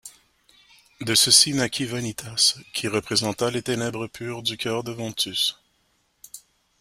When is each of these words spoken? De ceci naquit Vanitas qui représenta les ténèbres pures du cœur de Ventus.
De 1.01 1.13
ceci 1.13 1.53
naquit 1.53 1.85
Vanitas 1.85 2.57
qui 2.73 2.87
représenta 2.87 3.51
les 3.51 3.61
ténèbres 3.61 4.07
pures 4.07 4.41
du 4.41 4.57
cœur 4.57 4.83
de 4.83 4.91
Ventus. 4.91 5.61